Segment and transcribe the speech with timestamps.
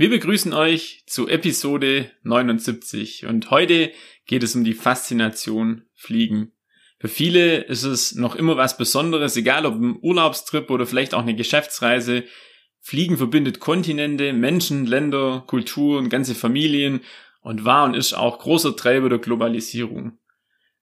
[0.00, 3.90] Wir begrüßen euch zu Episode 79 und heute
[4.26, 6.52] geht es um die Faszination Fliegen.
[7.00, 11.22] Für viele ist es noch immer was Besonderes, egal ob ein Urlaubstrip oder vielleicht auch
[11.22, 12.22] eine Geschäftsreise.
[12.80, 17.00] Fliegen verbindet Kontinente, Menschen, Länder, Kulturen, ganze Familien
[17.40, 20.16] und war und ist auch großer Treiber der Globalisierung.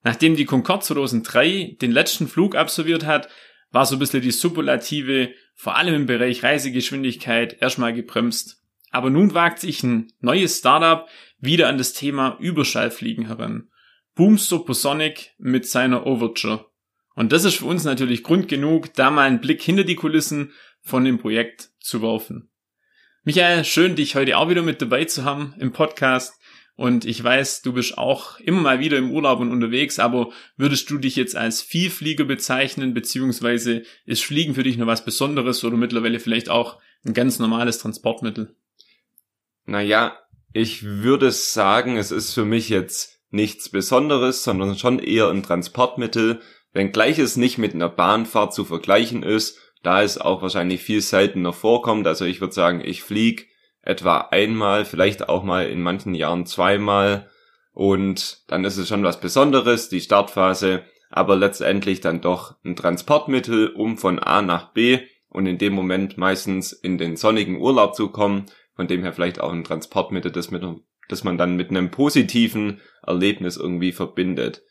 [0.03, 3.31] Nachdem die Concorde 2003 den letzten Flug absolviert hat,
[3.71, 8.63] war so ein bisschen die Superlative, vor allem im Bereich Reisegeschwindigkeit, erstmal gebremst.
[8.91, 13.69] Aber nun wagt sich ein neues Startup wieder an das Thema Überschallfliegen heran.
[14.15, 16.67] Boom Supersonic mit seiner Overture.
[17.15, 20.53] Und das ist für uns natürlich Grund genug, da mal einen Blick hinter die Kulissen
[20.83, 22.51] von dem Projekt zu werfen.
[23.25, 26.41] Michael, schön, dich heute auch wieder mit dabei zu haben im Podcast.
[26.77, 30.91] Und ich weiß, du bist auch immer mal wieder im Urlaub und unterwegs, aber würdest
[30.91, 35.79] du dich jetzt als Vielflieger bezeichnen, beziehungsweise ist Fliegen für dich noch was Besonderes oder
[35.79, 38.55] mittlerweile vielleicht auch ein ganz normales Transportmittel?
[39.67, 40.17] Naja,
[40.53, 46.41] ich würde sagen, es ist für mich jetzt nichts Besonderes, sondern schon eher ein Transportmittel,
[46.73, 51.53] wenngleich es nicht mit einer Bahnfahrt zu vergleichen ist, da es auch wahrscheinlich viel seltener
[51.53, 52.07] vorkommt.
[52.07, 53.45] Also ich würde sagen, ich fliege
[53.83, 57.29] etwa einmal, vielleicht auch mal in manchen Jahren zweimal
[57.73, 63.69] und dann ist es schon was Besonderes, die Startphase, aber letztendlich dann doch ein Transportmittel,
[63.69, 68.09] um von A nach B und in dem Moment meistens in den sonnigen Urlaub zu
[68.09, 70.63] kommen von dem her vielleicht auch ein Transportmittel, das, mit,
[71.09, 74.63] das man dann mit einem positiven Erlebnis irgendwie verbindet.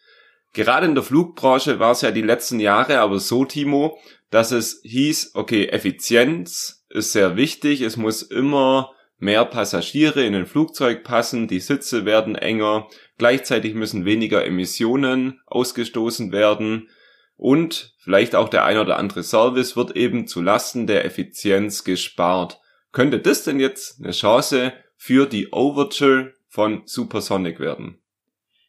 [0.54, 4.00] Gerade in der Flugbranche war es ja die letzten Jahre aber so, Timo,
[4.30, 10.46] dass es hieß, okay, Effizienz ist sehr wichtig, es muss immer mehr Passagiere in ein
[10.46, 16.90] Flugzeug passen, die Sitze werden enger, gleichzeitig müssen weniger Emissionen ausgestoßen werden
[17.38, 22.60] und vielleicht auch der ein oder andere Service wird eben zu Lasten der Effizienz gespart.
[22.96, 28.02] Könnte das denn jetzt eine Chance für die Overture von Supersonic werden?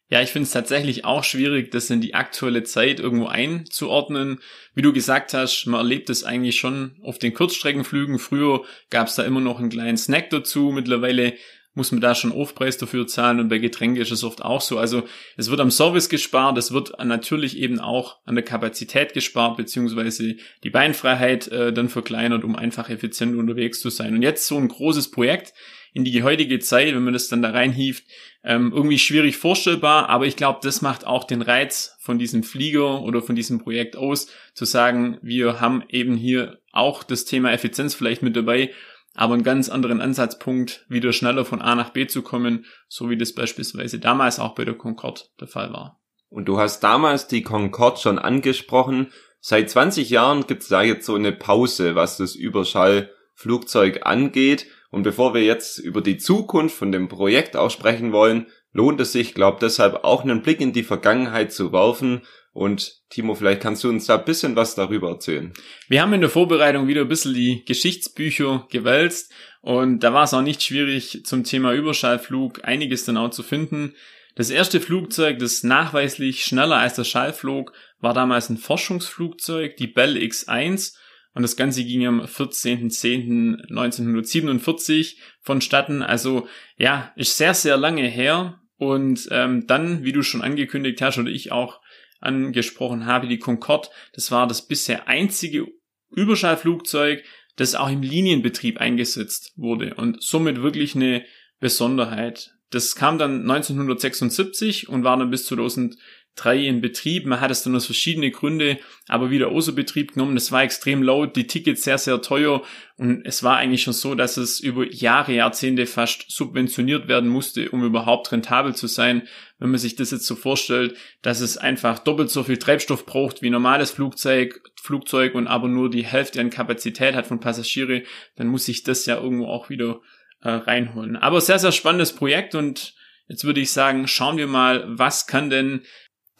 [0.09, 4.41] Ja, ich finde es tatsächlich auch schwierig, das in die aktuelle Zeit irgendwo einzuordnen.
[4.75, 8.19] Wie du gesagt hast, man erlebt es eigentlich schon auf den Kurzstreckenflügen.
[8.19, 10.73] Früher gab es da immer noch einen kleinen Snack dazu.
[10.73, 11.35] Mittlerweile
[11.77, 14.79] muss man da schon Aufpreis dafür zahlen und bei Getränke ist es oft auch so.
[14.79, 15.05] Also
[15.37, 20.37] es wird am Service gespart, es wird natürlich eben auch an der Kapazität gespart, beziehungsweise
[20.65, 24.15] die Beinfreiheit äh, dann verkleinert, um einfach effizient unterwegs zu sein.
[24.15, 25.53] Und jetzt so ein großes Projekt
[25.93, 28.05] in die heutige Zeit, wenn man das dann da reinhieft,
[28.45, 33.03] ähm, irgendwie schwierig vorstellbar, aber ich glaube, das macht auch den Reiz von diesem Flieger
[33.03, 37.95] oder von diesem Projekt aus, zu sagen, wir haben eben hier auch das Thema Effizienz
[37.95, 38.71] vielleicht mit dabei
[39.17, 43.17] aber einen ganz anderen Ansatzpunkt, wieder schneller von A nach B zu kommen, so wie
[43.17, 46.01] das beispielsweise damals auch bei der Concorde der Fall war.
[46.29, 49.09] Und du hast damals die Concorde schon angesprochen.
[49.41, 54.67] Seit 20 Jahren gibt es da jetzt so eine Pause, was das Überschallflugzeug angeht.
[54.91, 59.13] Und bevor wir jetzt über die Zukunft von dem Projekt auch sprechen wollen, lohnt es
[59.13, 62.23] sich, glaube deshalb auch einen Blick in die Vergangenheit zu werfen
[62.57, 65.53] und Timo, vielleicht kannst du uns da ein bisschen was darüber erzählen.
[65.89, 69.31] Wir haben in der Vorbereitung wieder ein bisschen die Geschichtsbücher gewälzt
[69.61, 73.93] und da war es auch nicht schwierig, zum Thema Überschallflug einiges auch zu finden.
[74.37, 79.87] Das erste Flugzeug, das nachweislich schneller als der Schall flog, war damals ein Forschungsflugzeug, die
[79.87, 80.95] Bell X-1
[81.35, 86.03] und das Ganze ging am 14.10.1947 vonstatten.
[86.03, 88.63] Also ja, ist sehr, sehr lange her.
[88.79, 91.83] Und ähm, dann, wie du schon angekündigt hast oder ich auch
[92.21, 95.67] angesprochen habe, die Concorde, das war das bisher einzige
[96.11, 97.25] Überschallflugzeug,
[97.57, 101.25] das auch im Linienbetrieb eingesetzt wurde und somit wirklich eine
[101.59, 102.53] Besonderheit.
[102.71, 105.97] Das kam dann 1976 und war dann bis 2000
[106.37, 107.27] drei in Betrieb.
[107.27, 108.79] Man hat es dann aus verschiedenen Gründen
[109.09, 110.37] aber wieder außer Betrieb genommen.
[110.37, 112.63] Es war extrem laut, die Tickets sehr, sehr teuer
[112.97, 117.71] und es war eigentlich schon so, dass es über Jahre, Jahrzehnte fast subventioniert werden musste,
[117.71, 119.27] um überhaupt rentabel zu sein.
[119.59, 123.43] Wenn man sich das jetzt so vorstellt, dass es einfach doppelt so viel Treibstoff braucht
[123.43, 128.03] wie normales Flugzeug, Flugzeug und aber nur die Hälfte an Kapazität hat von Passagiere,
[128.37, 130.01] dann muss sich das ja irgendwo auch wieder
[130.43, 131.17] äh, reinholen.
[131.17, 132.95] Aber sehr, sehr spannendes Projekt und
[133.29, 135.83] jetzt würde ich sagen, schauen wir mal, was kann denn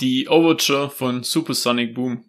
[0.01, 2.25] die Overture von Supersonic Boom.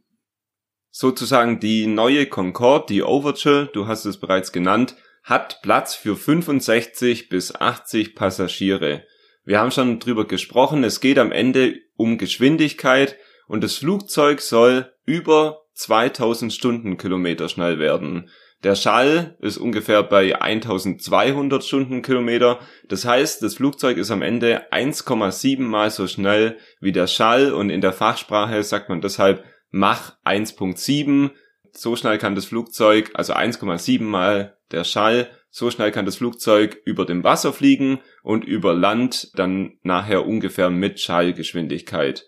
[0.90, 7.30] sozusagen die neue Concorde, die Overture, du hast es bereits genannt, hat Platz für 65
[7.30, 9.04] bis 80 Passagiere.
[9.44, 13.18] Wir haben schon drüber gesprochen, es geht am Ende um Geschwindigkeit
[13.48, 18.30] und das Flugzeug soll über 2000 Stundenkilometer schnell werden.
[18.63, 22.59] Der Schall ist ungefähr bei 1200 Stundenkilometer.
[22.88, 27.69] Das heißt, das Flugzeug ist am Ende 1,7 mal so schnell wie der Schall und
[27.69, 31.31] in der Fachsprache sagt man deshalb Mach 1.7.
[31.71, 36.77] So schnell kann das Flugzeug, also 1,7 mal der Schall, so schnell kann das Flugzeug
[36.86, 42.25] über dem Wasser fliegen und über Land dann nachher ungefähr mit Schallgeschwindigkeit.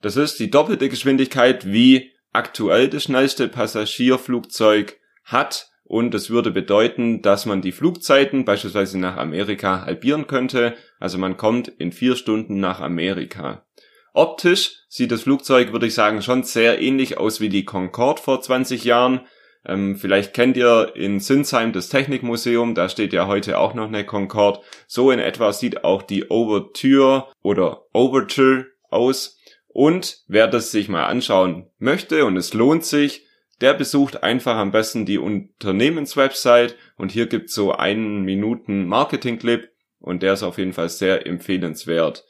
[0.00, 7.22] Das ist die doppelte Geschwindigkeit wie aktuell das schnellste Passagierflugzeug hat und es würde bedeuten,
[7.22, 10.74] dass man die Flugzeiten beispielsweise nach Amerika halbieren könnte.
[10.98, 13.66] Also man kommt in vier Stunden nach Amerika.
[14.14, 18.40] Optisch sieht das Flugzeug, würde ich sagen, schon sehr ähnlich aus wie die Concorde vor
[18.40, 19.20] 20 Jahren.
[19.64, 24.04] Ähm, vielleicht kennt ihr in Sinsheim das Technikmuseum, da steht ja heute auch noch eine
[24.04, 24.60] Concorde.
[24.86, 29.38] So in etwa sieht auch die Overture oder Overture aus.
[29.68, 33.26] Und wer das sich mal anschauen möchte und es lohnt sich,
[33.62, 39.70] der besucht einfach am besten die Unternehmenswebsite und hier gibt's so einen Minuten Marketing-Clip
[40.00, 42.24] und der ist auf jeden Fall sehr empfehlenswert.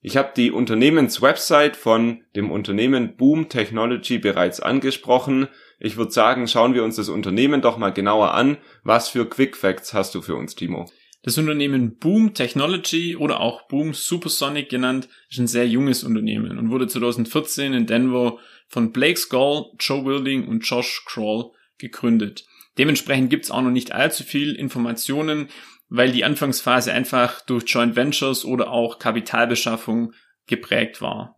[0.00, 5.48] Ich habe die Unternehmenswebsite von dem Unternehmen Boom Technology bereits angesprochen.
[5.78, 8.56] Ich würde sagen, schauen wir uns das Unternehmen doch mal genauer an.
[8.82, 10.86] Was für Quick Facts hast du für uns, Timo?
[11.28, 16.70] Das Unternehmen Boom Technology oder auch Boom Supersonic genannt ist ein sehr junges Unternehmen und
[16.70, 22.46] wurde 2014 in Denver von Blake Skull, Joe Wilding und Josh Kroll gegründet.
[22.78, 25.48] Dementsprechend gibt's auch noch nicht allzu viel Informationen,
[25.90, 30.14] weil die Anfangsphase einfach durch Joint Ventures oder auch Kapitalbeschaffung
[30.46, 31.36] geprägt war.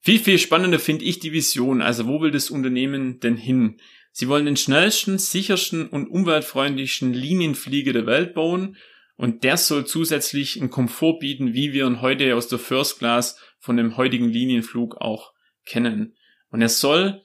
[0.00, 3.78] Viel, viel spannender finde ich die Vision, also wo will das Unternehmen denn hin?
[4.10, 8.74] Sie wollen den schnellsten, sichersten und umweltfreundlichsten Linienflieger der Welt bauen
[9.18, 13.36] und der soll zusätzlich einen Komfort bieten, wie wir ihn heute aus der First Class
[13.58, 15.32] von dem heutigen Linienflug auch
[15.66, 16.16] kennen.
[16.50, 17.22] Und er soll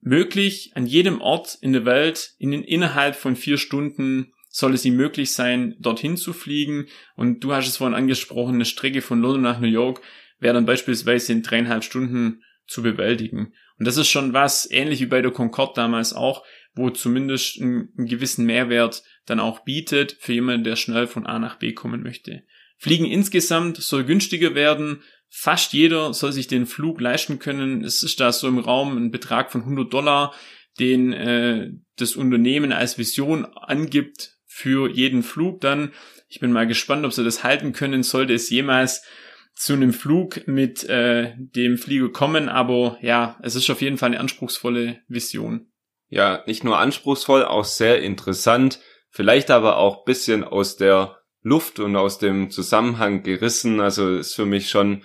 [0.00, 4.96] möglich an jedem Ort in der Welt in, innerhalb von vier Stunden soll es ihm
[4.96, 6.88] möglich sein, dorthin zu fliegen.
[7.14, 10.02] Und du hast es vorhin angesprochen, eine Strecke von London nach New York
[10.40, 13.52] wäre dann beispielsweise in dreieinhalb Stunden zu bewältigen.
[13.78, 16.44] Und das ist schon was, ähnlich wie bei der Concorde damals auch,
[16.74, 21.38] wo zumindest einen, einen gewissen Mehrwert dann auch bietet für jemanden, der schnell von A
[21.38, 22.44] nach B kommen möchte.
[22.78, 25.02] Fliegen insgesamt soll günstiger werden,
[25.32, 27.84] Fast jeder soll sich den Flug leisten können.
[27.84, 30.34] Es ist da so im Raum ein Betrag von 100 Dollar,
[30.80, 35.92] den äh, das Unternehmen als Vision angibt für jeden Flug dann.
[36.28, 39.04] Ich bin mal gespannt, ob sie das halten können, sollte es jemals
[39.54, 42.48] zu einem Flug mit äh, dem Flieger kommen.
[42.48, 45.69] Aber ja, es ist auf jeden Fall eine anspruchsvolle Vision.
[46.10, 48.80] Ja, nicht nur anspruchsvoll, auch sehr interessant.
[49.10, 53.80] Vielleicht aber auch bisschen aus der Luft und aus dem Zusammenhang gerissen.
[53.80, 55.04] Also ist für mich schon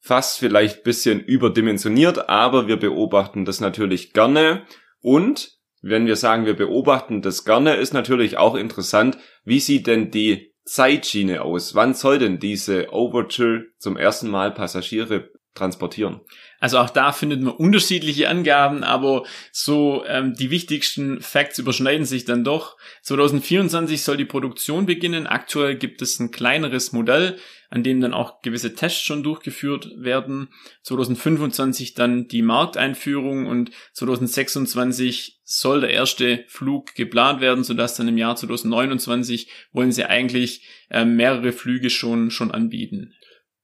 [0.00, 4.66] fast vielleicht bisschen überdimensioniert, aber wir beobachten das natürlich gerne.
[5.00, 10.10] Und wenn wir sagen, wir beobachten das gerne, ist natürlich auch interessant, wie sieht denn
[10.10, 11.74] die Zeitschiene aus?
[11.74, 16.22] Wann soll denn diese Overture zum ersten Mal Passagiere transportieren?
[16.58, 22.24] Also auch da findet man unterschiedliche Angaben, aber so ähm, die wichtigsten Facts überschneiden sich
[22.24, 22.76] dann doch.
[23.02, 25.26] 2024 soll die Produktion beginnen.
[25.26, 27.36] Aktuell gibt es ein kleineres Modell,
[27.68, 30.48] an dem dann auch gewisse Tests schon durchgeführt werden.
[30.82, 38.18] 2025 dann die Markteinführung und 2026 soll der erste Flug geplant werden, sodass dann im
[38.18, 43.12] Jahr 2029 wollen sie eigentlich äh, mehrere Flüge schon schon anbieten.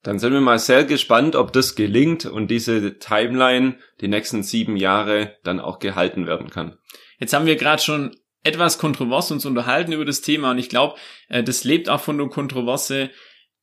[0.03, 4.77] Dann sind wir mal sehr gespannt, ob das gelingt und diese Timeline die nächsten sieben
[4.77, 6.77] Jahre dann auch gehalten werden kann.
[7.21, 10.97] Jetzt haben wir gerade schon etwas kontrovers uns unterhalten über das Thema und ich glaube,
[11.29, 13.11] äh, das lebt auch von der Kontroverse.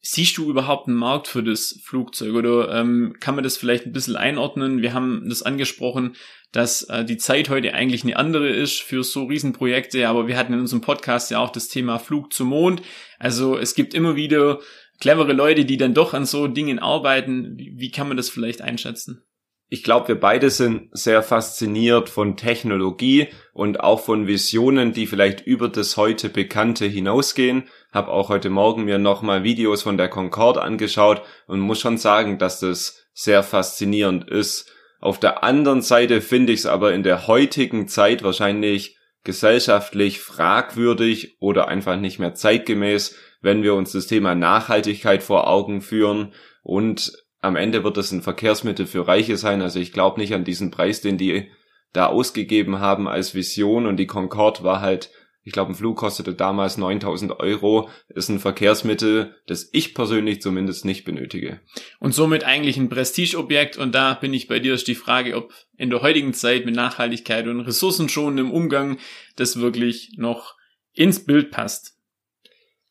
[0.02, 3.92] Siehst du überhaupt einen Markt für das Flugzeug oder ähm, kann man das vielleicht ein
[3.92, 4.82] bisschen einordnen?
[4.82, 6.16] Wir haben das angesprochen,
[6.54, 10.54] dass äh, die Zeit heute eigentlich eine andere ist für so Riesenprojekte, aber wir hatten
[10.54, 12.82] in unserem Podcast ja auch das Thema Flug zum Mond.
[13.20, 14.60] Also es gibt immer wieder
[15.00, 17.58] clevere Leute, die dann doch an so Dingen arbeiten.
[17.58, 19.24] Wie, kann man das vielleicht einschätzen?
[19.72, 25.42] Ich glaube, wir beide sind sehr fasziniert von Technologie und auch von Visionen, die vielleicht
[25.42, 27.66] über das heute Bekannte hinausgehen.
[27.92, 32.40] Hab auch heute Morgen mir nochmal Videos von der Concorde angeschaut und muss schon sagen,
[32.40, 34.72] dass das sehr faszinierend ist.
[35.00, 41.38] Auf der anderen Seite finde ich es aber in der heutigen Zeit wahrscheinlich gesellschaftlich fragwürdig
[41.40, 47.12] oder einfach nicht mehr zeitgemäß, wenn wir uns das Thema Nachhaltigkeit vor Augen führen und
[47.42, 49.62] am Ende wird es ein Verkehrsmittel für Reiche sein.
[49.62, 51.50] Also ich glaube nicht an diesen Preis, den die
[51.94, 55.10] da ausgegeben haben als Vision und die Concorde war halt
[55.50, 60.86] ich glaube, ein Flug kostete damals 9000 Euro, ist ein Verkehrsmittel, das ich persönlich zumindest
[60.86, 61.62] nicht benötige.
[62.00, 65.54] Und somit eigentlich ein Prestigeobjekt und da bin ich bei dir, ist die Frage, ob
[65.78, 69.00] in der heutigen Zeit mit Nachhaltigkeit und ressourcenschonendem Umgang
[69.38, 70.56] das wirklich noch
[70.94, 71.99] ins Bild passt.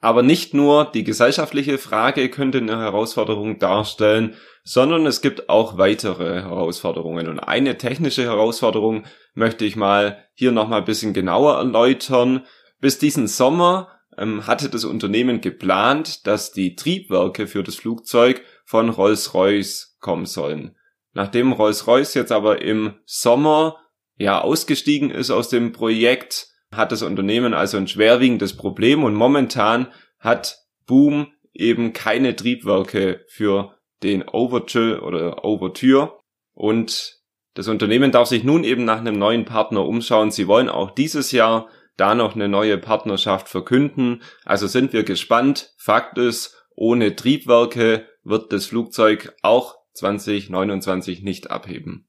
[0.01, 6.43] Aber nicht nur die gesellschaftliche Frage könnte eine Herausforderung darstellen, sondern es gibt auch weitere
[6.43, 7.27] Herausforderungen.
[7.27, 12.45] Und eine technische Herausforderung möchte ich mal hier nochmal ein bisschen genauer erläutern.
[12.81, 18.91] Bis diesen Sommer ähm, hatte das Unternehmen geplant, dass die Triebwerke für das Flugzeug von
[18.91, 20.77] Rolls-Royce kommen sollen.
[21.13, 23.79] Nachdem Rolls-Royce jetzt aber im Sommer
[24.17, 29.89] ja ausgestiegen ist aus dem Projekt, hat das Unternehmen also ein schwerwiegendes Problem und momentan
[30.19, 36.19] hat Boom eben keine Triebwerke für den Overture oder Overture
[36.55, 37.19] und
[37.55, 40.31] das Unternehmen darf sich nun eben nach einem neuen Partner umschauen.
[40.31, 44.23] Sie wollen auch dieses Jahr da noch eine neue Partnerschaft verkünden.
[44.45, 45.75] Also sind wir gespannt.
[45.77, 52.09] Fakt ist, ohne Triebwerke wird das Flugzeug auch 2029 nicht abheben.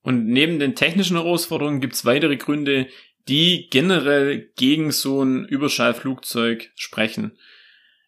[0.00, 2.88] Und neben den technischen Herausforderungen gibt es weitere Gründe,
[3.28, 7.38] die generell gegen so ein Überschallflugzeug sprechen.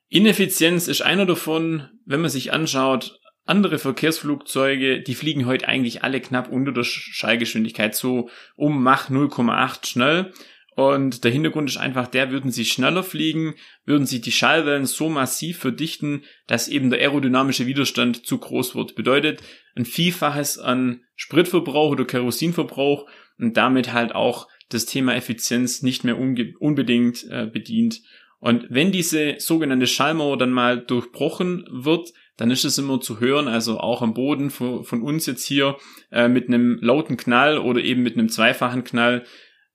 [0.09, 6.21] Ineffizienz ist einer davon, wenn man sich anschaut, andere Verkehrsflugzeuge, die fliegen heute eigentlich alle
[6.21, 10.33] knapp unter der Schallgeschwindigkeit, so um Mach 0,8 schnell.
[10.75, 13.55] Und der Hintergrund ist einfach der, würden sie schneller fliegen,
[13.87, 18.95] würden sie die Schallwellen so massiv verdichten, dass eben der aerodynamische Widerstand zu groß wird.
[18.95, 19.43] Bedeutet
[19.75, 23.09] ein Vielfaches an Spritverbrauch oder Kerosinverbrauch
[23.39, 28.03] und damit halt auch das Thema Effizienz nicht mehr unbedingt äh, bedient.
[28.39, 33.49] Und wenn diese sogenannte Schallmauer dann mal durchbrochen wird, dann ist es immer zu hören,
[33.49, 35.77] also auch am Boden von, von uns jetzt hier
[36.13, 39.25] äh, mit einem lauten Knall oder eben mit einem zweifachen Knall.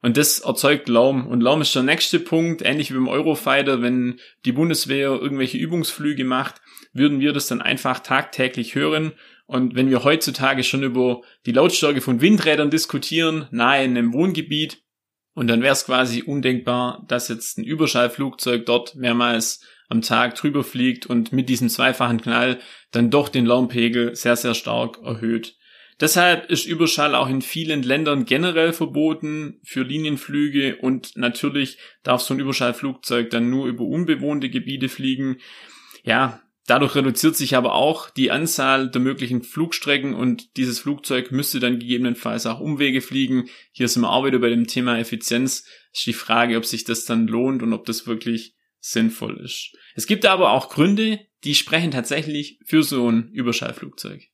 [0.04, 1.28] Und das erzeugt Laum.
[1.28, 6.24] Und Laum ist der nächste Punkt, ähnlich wie beim Eurofighter, wenn die Bundeswehr irgendwelche Übungsflüge
[6.24, 6.62] macht,
[6.94, 9.14] würden wir das dann einfach tagtäglich hören.
[9.52, 14.82] Und wenn wir heutzutage schon über die Lautstärke von Windrädern diskutieren, nahe in einem Wohngebiet,
[15.34, 20.64] und dann wäre es quasi undenkbar, dass jetzt ein Überschallflugzeug dort mehrmals am Tag drüber
[20.64, 22.60] fliegt und mit diesem zweifachen Knall
[22.92, 25.58] dann doch den Lärmpegel sehr, sehr stark erhöht.
[26.00, 32.34] Deshalb ist Überschall auch in vielen Ländern generell verboten für Linienflüge und natürlich darf so
[32.34, 35.40] ein Überschallflugzeug dann nur über unbewohnte Gebiete fliegen.
[36.04, 41.60] Ja, Dadurch reduziert sich aber auch die Anzahl der möglichen Flugstrecken und dieses Flugzeug müsste
[41.60, 43.50] dann gegebenenfalls auch Umwege fliegen.
[43.72, 45.66] Hier sind wir auch wieder bei dem Thema Effizienz.
[45.92, 49.76] Ist die Frage, ob sich das dann lohnt und ob das wirklich sinnvoll ist.
[49.96, 54.28] Es gibt aber auch Gründe, die sprechen tatsächlich für so ein Überschallflugzeug.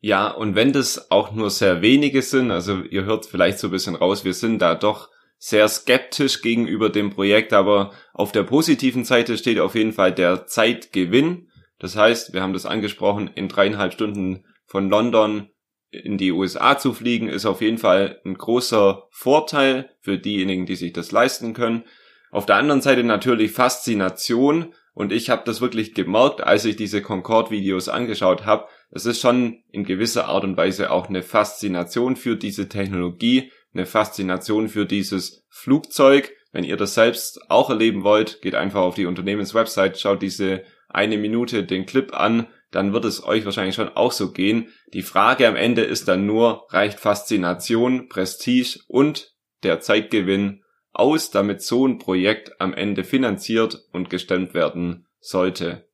[0.00, 3.72] Ja, und wenn das auch nur sehr wenige sind, also ihr hört vielleicht so ein
[3.72, 9.04] bisschen raus, wir sind da doch sehr skeptisch gegenüber dem Projekt, aber auf der positiven
[9.04, 11.48] Seite steht auf jeden Fall der Zeitgewinn.
[11.78, 15.48] Das heißt, wir haben das angesprochen, in dreieinhalb Stunden von London
[15.90, 20.76] in die USA zu fliegen, ist auf jeden Fall ein großer Vorteil für diejenigen, die
[20.76, 21.84] sich das leisten können.
[22.30, 27.00] Auf der anderen Seite natürlich Faszination und ich habe das wirklich gemerkt, als ich diese
[27.00, 28.66] Concorde-Videos angeschaut habe.
[28.90, 33.86] Es ist schon in gewisser Art und Weise auch eine Faszination für diese Technologie, eine
[33.86, 36.32] Faszination für dieses Flugzeug.
[36.52, 41.18] Wenn ihr das selbst auch erleben wollt, geht einfach auf die Unternehmenswebsite, schaut diese eine
[41.18, 44.72] Minute den Clip an, dann wird es euch wahrscheinlich schon auch so gehen.
[44.92, 51.62] Die Frage am Ende ist dann nur, reicht Faszination, Prestige und der Zeitgewinn aus, damit
[51.62, 55.86] so ein Projekt am Ende finanziert und gestemmt werden sollte.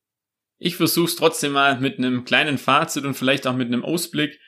[0.57, 4.39] Ich versuch's trotzdem mal mit einem kleinen Fazit und vielleicht auch mit einem Ausblick.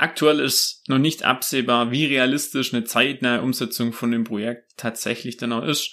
[0.00, 5.52] Aktuell ist noch nicht absehbar, wie realistisch eine zeitnahe Umsetzung von dem Projekt tatsächlich dann
[5.52, 5.92] auch ist.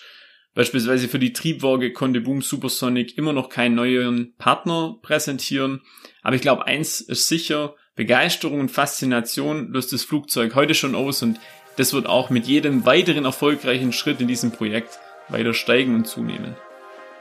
[0.54, 5.82] Beispielsweise für die Triebwaage konnte Boom Supersonic immer noch keinen neuen Partner präsentieren.
[6.22, 11.24] Aber ich glaube, eins ist sicher, Begeisterung und Faszination löst das Flugzeug heute schon aus
[11.24, 11.40] und
[11.78, 16.56] das wird auch mit jedem weiteren erfolgreichen Schritt in diesem Projekt weiter steigen und zunehmen.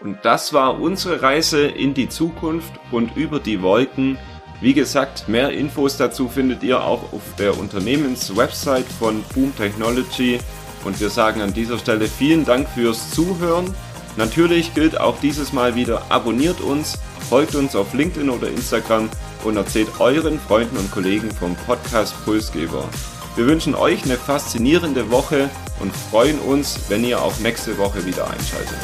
[0.00, 4.19] Und das war unsere Reise in die Zukunft und über die Wolken
[4.64, 10.38] wie gesagt, mehr Infos dazu findet ihr auch auf der Unternehmenswebsite von Boom Technology.
[10.87, 13.75] Und wir sagen an dieser Stelle vielen Dank fürs Zuhören.
[14.16, 19.11] Natürlich gilt auch dieses Mal wieder, abonniert uns, folgt uns auf LinkedIn oder Instagram
[19.44, 22.88] und erzählt euren Freunden und Kollegen vom Podcast Pulsgeber.
[23.37, 28.30] Wir wünschen euch eine faszinierende Woche und freuen uns, wenn ihr auch nächste Woche wieder
[28.30, 28.78] einschaltet.